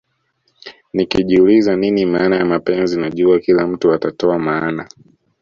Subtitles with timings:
[0.93, 4.87] Nikiuliza nini maana ya mapenzi najua kila mtu atatoa maana